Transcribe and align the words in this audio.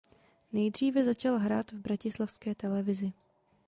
Nejdříve 0.53 1.03
začal 1.03 1.37
hrát 1.37 1.71
v 1.71 1.79
bratislavské 1.79 2.55
televizi. 2.55 3.13